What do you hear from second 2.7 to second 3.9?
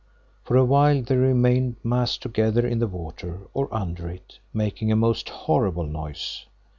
the water, or